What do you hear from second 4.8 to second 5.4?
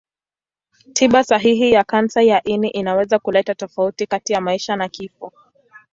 kifo.